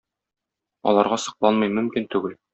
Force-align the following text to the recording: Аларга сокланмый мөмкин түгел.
Аларга 0.93 1.21
сокланмый 1.27 1.73
мөмкин 1.77 2.11
түгел. 2.17 2.37